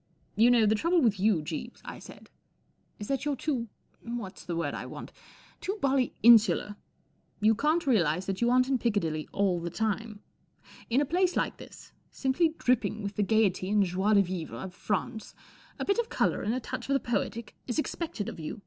'* 0.00 0.04
You 0.36 0.50
know* 0.50 0.64
the 0.64 0.74
trouble 0.74 1.02
with 1.02 1.20
you, 1.20 1.42
Jeeves," 1.42 1.82
I 1.84 1.98
said," 1.98 2.30
is 2.98 3.08
that 3.08 3.26
you're 3.26 3.36
too—what's 3.36 4.42
the 4.46 4.56
word 4.56 4.72
I 4.72 4.86
want 4.86 5.12
?—too 5.60 5.76
bally 5.82 6.14
insular. 6.22 6.76
You 7.40 7.54
can't 7.54 7.86
realize 7.86 8.24
that 8.24 8.40
you 8.40 8.48
aren't 8.48 8.68
in 8.70 8.78
Piccadilly 8.78 9.28
all 9.32 9.60
the 9.60 9.68
time. 9.68 10.20
In 10.88 11.02
a 11.02 11.04
place 11.04 11.36
like 11.36 11.58
this, 11.58 11.92
simply 12.10 12.54
dripping 12.56 13.02
with 13.02 13.16
the 13.16 13.22
gaiety 13.22 13.68
and 13.68 13.82
joie 13.84 14.14
de 14.14 14.22
vivre 14.22 14.56
of 14.56 14.72
France, 14.72 15.34
a 15.78 15.84
bit 15.84 15.98
of 15.98 16.08
colour 16.08 16.40
and 16.40 16.54
a 16.54 16.60
touch 16.60 16.88
of 16.88 16.94
the 16.94 16.98
poetic 16.98 17.54
is 17.66 17.78
expected 17.78 18.30
of 18.30 18.40
you. 18.40 18.62